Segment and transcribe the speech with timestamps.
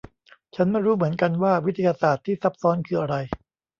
[0.55, 3.15] ฉันไม่รู้เหมือนกันว่าวิทยาศาสตร์ที่ซับซ้อนคืออะไร